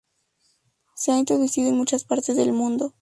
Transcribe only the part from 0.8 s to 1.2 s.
Se ha